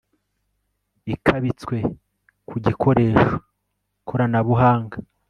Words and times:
i 1.13 1.15
kabitswe 1.23 1.77
ku 2.47 2.55
gikoresho 2.65 3.31
koranabuhanga 4.07 4.97